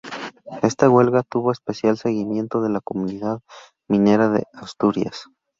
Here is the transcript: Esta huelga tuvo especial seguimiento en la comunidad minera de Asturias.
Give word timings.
Esta 0.63 0.89
huelga 0.89 1.21
tuvo 1.21 1.51
especial 1.51 1.95
seguimiento 1.95 2.65
en 2.65 2.73
la 2.73 2.81
comunidad 2.81 3.41
minera 3.87 4.29
de 4.29 4.45
Asturias. 4.51 5.25